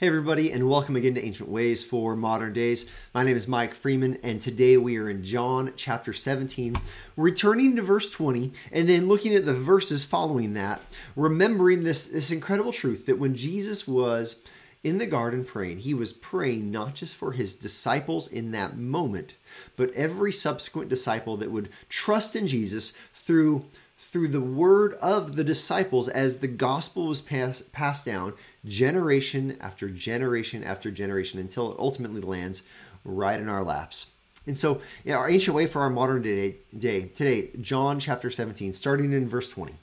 [0.00, 2.90] Hey, everybody, and welcome again to Ancient Ways for Modern Days.
[3.14, 6.74] My name is Mike Freeman, and today we are in John chapter 17,
[7.16, 10.80] returning to verse 20, and then looking at the verses following that,
[11.14, 14.42] remembering this, this incredible truth that when Jesus was
[14.82, 19.34] in the garden praying, he was praying not just for his disciples in that moment,
[19.76, 23.64] but every subsequent disciple that would trust in Jesus through
[24.10, 28.34] through the word of the disciples as the gospel was pass, passed down
[28.64, 32.62] generation after generation after generation until it ultimately lands
[33.04, 34.06] right in our laps.
[34.46, 39.12] And so, our ancient way for our modern day, day today, John chapter 17, starting
[39.12, 39.74] in verse 20.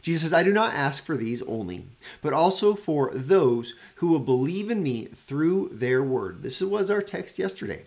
[0.00, 1.84] Jesus says, I do not ask for these only,
[2.22, 6.42] but also for those who will believe in me through their word.
[6.42, 7.82] This was our text yesterday.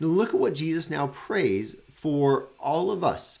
[0.00, 3.40] Now look at what Jesus now prays for all of us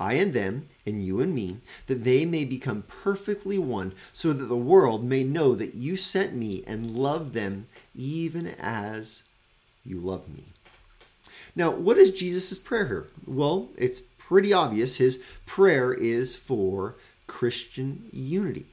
[0.00, 4.46] I and them, and you and me, that they may become perfectly one, so that
[4.46, 9.22] the world may know that you sent me and loved them even as
[9.84, 10.44] you love me.
[11.56, 13.06] Now, what is Jesus' prayer here?
[13.26, 14.98] Well, it's pretty obvious.
[14.98, 16.94] His prayer is for
[17.26, 18.66] Christian unity.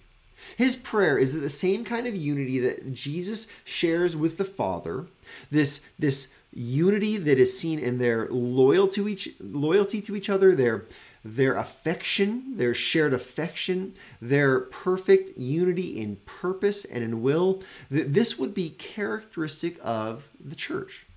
[0.58, 5.08] His prayer is that the same kind of unity that Jesus shares with the Father,
[5.50, 10.56] this, this unity that is seen in their loyal to each, loyalty to each other,
[10.56, 10.86] their
[11.26, 18.54] their affection, their shared affection, their perfect unity in purpose and in will, this would
[18.54, 21.08] be characteristic of the church.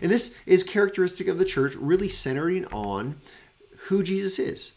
[0.00, 3.16] And this is characteristic of the church, really centering on
[3.88, 4.72] who Jesus is.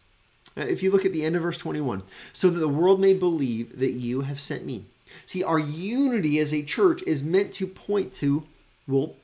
[0.57, 3.13] Uh, if you look at the end of verse 21, so that the world may
[3.13, 4.83] believe that you have sent me.
[5.25, 8.43] See, our unity as a church is meant to point to,
[8.85, 9.15] well,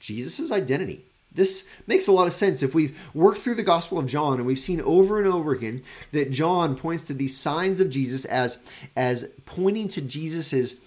[0.00, 1.04] Jesus' identity.
[1.36, 4.46] This makes a lot of sense if we've worked through the Gospel of John and
[4.46, 5.82] we've seen over and over again
[6.12, 8.58] that John points to these signs of Jesus as
[8.96, 10.80] as pointing to Jesus's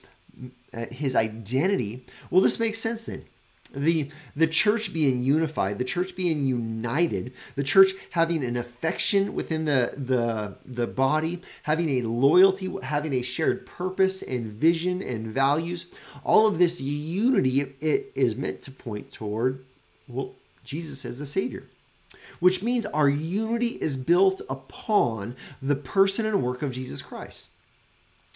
[0.73, 2.05] uh, his identity.
[2.29, 3.25] Well, this makes sense then
[3.73, 9.65] the the church being unified the church being united the church having an affection within
[9.65, 15.85] the the the body having a loyalty having a shared purpose and vision and values
[16.23, 19.63] all of this unity it is meant to point toward
[20.09, 20.33] well
[20.63, 21.63] Jesus as the Savior,
[22.39, 27.49] which means our unity is built upon the person and work of Jesus Christ.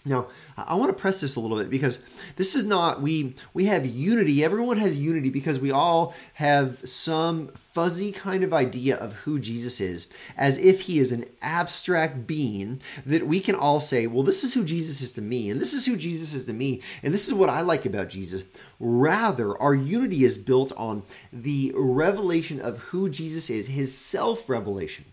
[0.05, 0.27] Now,
[0.57, 1.99] I want to press this a little bit because
[2.35, 4.43] this is not we we have unity.
[4.43, 9.79] Everyone has unity because we all have some fuzzy kind of idea of who Jesus
[9.79, 14.43] is, as if he is an abstract being that we can all say, "Well, this
[14.43, 17.13] is who Jesus is to me, and this is who Jesus is to me, and
[17.13, 18.43] this is what I like about Jesus."
[18.81, 25.05] Rather, our unity is built on the revelation of who Jesus is, his self-revelation.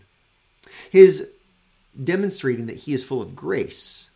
[0.89, 1.29] His
[2.01, 4.09] demonstrating that he is full of grace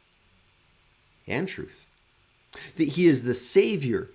[1.28, 1.88] and truth,
[2.78, 4.10] that he is the Savior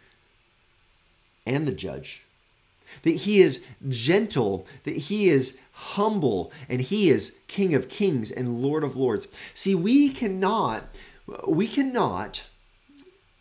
[1.46, 2.22] and the judge,
[3.02, 8.62] that he is gentle, that he is humble, and he is King of kings and
[8.62, 9.28] Lord of lords.
[9.54, 10.84] See, we cannot,
[11.46, 12.44] we cannot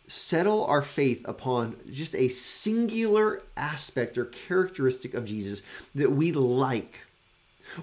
[0.06, 5.62] settle our faith upon just a singular aspect or characteristic of Jesus
[5.94, 6.98] that we like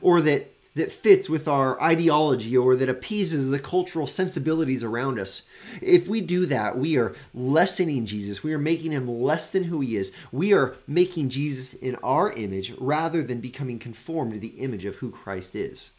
[0.02, 5.42] or that that fits with our ideology or that appeases the cultural sensibilities around us.
[5.82, 8.44] If we do that, we are lessening Jesus.
[8.44, 10.12] We are making him less than who he is.
[10.32, 14.98] We are making Jesus in our image rather than becoming conformed to the image of
[14.98, 15.92] who Christ is.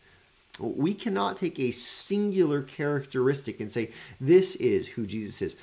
[0.61, 3.91] We cannot take a singular characteristic and say,
[4.21, 5.57] this is who Jesus is.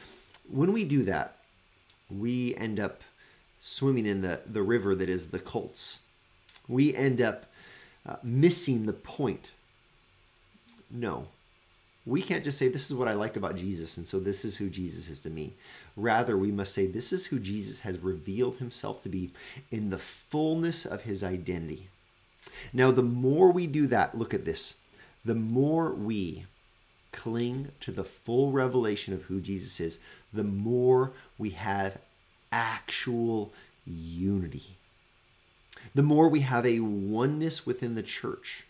[0.50, 1.38] When we do that,
[2.10, 3.02] we end up
[3.60, 6.02] swimming in the, the river that is the cults.
[6.68, 7.46] We end up
[8.06, 9.52] uh, missing the point.
[10.92, 11.28] No.
[12.06, 14.58] We can't just say, This is what I like about Jesus, and so this is
[14.58, 15.54] who Jesus is to me.
[15.98, 19.32] Rather, we must say, This is who Jesus has revealed himself to be
[19.72, 21.90] in the fullness of his identity.
[22.72, 24.76] Now, the more we do that, look at this,
[25.24, 26.46] the more we
[27.12, 30.00] cling to the full revelation of who Jesus is,
[30.32, 31.98] the more we have
[32.52, 33.52] actual
[33.86, 34.78] unity
[35.96, 38.66] the more we have a oneness within the church.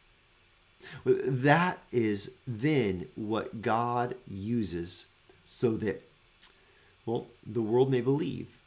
[1.04, 5.08] That is then what God uses
[5.44, 6.04] so that,
[7.06, 8.60] well, the world may believe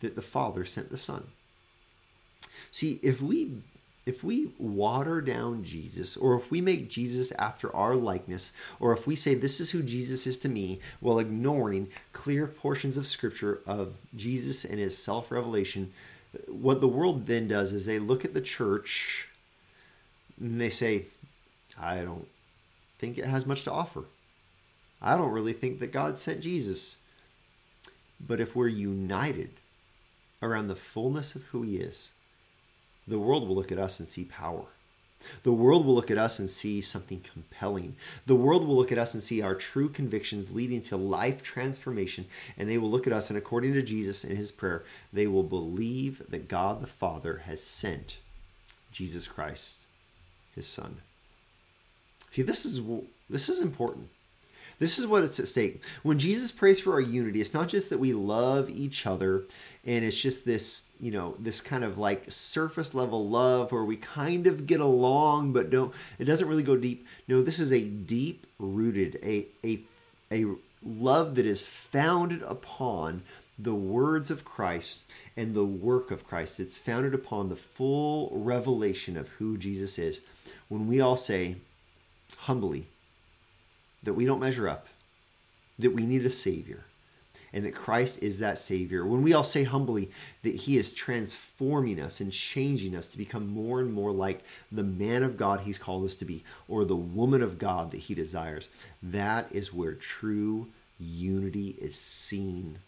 [0.00, 1.24] that the Father sent the Son.
[2.70, 3.58] See, if we
[4.06, 9.06] if we water down Jesus, or if we make Jesus after our likeness, or if
[9.06, 13.60] we say this is who Jesus is to me, while ignoring clear portions of Scripture
[13.66, 15.92] of Jesus and his self revelation,
[16.48, 19.28] what the world then does is they look at the church
[20.40, 21.06] and they say,
[21.80, 22.28] I don't
[22.98, 24.04] think it has much to offer.
[25.02, 26.96] I don't really think that God sent Jesus.
[28.20, 29.50] But if we're united
[30.42, 32.12] around the fullness of who he is,
[33.06, 34.66] the world will look at us and see power.
[35.42, 37.96] The world will look at us and see something compelling.
[38.26, 42.26] The world will look at us and see our true convictions leading to life transformation.
[42.56, 45.42] And they will look at us, and according to Jesus in his prayer, they will
[45.42, 48.18] believe that God the Father has sent
[48.92, 49.84] Jesus Christ,
[50.54, 50.98] his Son.
[52.32, 52.80] See, this is
[53.30, 54.08] this is important.
[54.78, 55.82] This is what it's at stake.
[56.02, 59.44] When Jesus prays for our unity, it's not just that we love each other
[59.86, 63.94] and it's just this, you know, this kind of like surface level love where we
[63.94, 67.06] kind of get along but don't it doesn't really go deep.
[67.28, 69.80] No, this is a deep rooted a a
[70.32, 70.46] a
[70.82, 73.22] love that is founded upon
[73.58, 75.04] the words of Christ
[75.36, 76.58] and the work of Christ.
[76.58, 80.22] It's founded upon the full revelation of who Jesus is.
[80.68, 81.56] When we all say
[82.38, 82.86] humbly,
[84.02, 84.86] that we don't measure up,
[85.78, 86.86] that we need a Savior,
[87.54, 89.06] and that Christ is that Savior.
[89.06, 90.10] When we all say humbly
[90.42, 94.42] that He is transforming us and changing us to become more and more like
[94.72, 97.98] the man of God He's called us to be, or the woman of God that
[97.98, 98.68] He desires,
[99.04, 100.66] that is where true
[100.98, 102.78] unity is seen.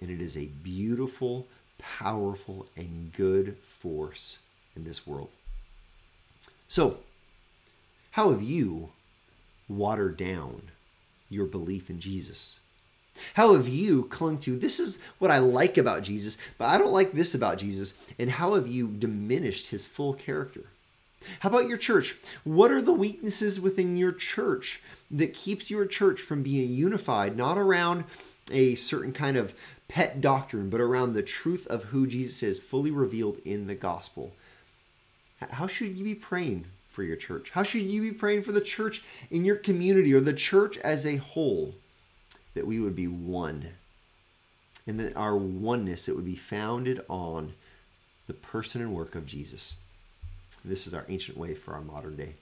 [0.00, 4.38] And it is a beautiful, powerful, and good force
[4.76, 5.30] in this world.
[6.68, 6.98] So,
[8.12, 8.90] how have you
[9.68, 10.70] watered down
[11.28, 12.60] your belief in Jesus?
[13.34, 16.92] How have you clung to this is what I like about Jesus, but I don't
[16.92, 17.94] like this about Jesus?
[18.18, 20.64] And how have you diminished his full character?
[21.40, 22.16] How about your church?
[22.44, 27.56] What are the weaknesses within your church that keeps your church from being unified, not
[27.56, 28.04] around
[28.50, 29.54] a certain kind of
[29.88, 34.32] pet doctrine, but around the truth of who Jesus is, fully revealed in the gospel?
[35.50, 37.50] How should you be praying for your church?
[37.50, 41.04] How should you be praying for the church in your community or the church as
[41.04, 41.74] a whole?
[42.54, 43.68] That we would be one.
[44.86, 47.54] And that our oneness, it would be founded on
[48.26, 49.76] the person and work of Jesus.
[50.64, 52.34] This is our ancient way for our modern day.